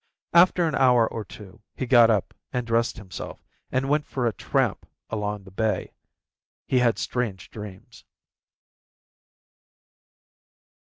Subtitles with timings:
[0.33, 4.33] After an hour or two he got up and dressed himself, and went for a
[4.33, 5.93] tramp along the bay.
[6.65, 8.03] He had strange dreams.